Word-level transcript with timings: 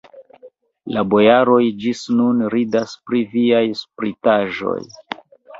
La 0.95 1.03
bojaroj 1.13 1.59
ĝis 1.83 2.01
nun 2.21 2.41
ridas 2.55 2.97
pri 3.11 3.21
viaj 3.37 3.63
spritaĵoj. 3.83 4.77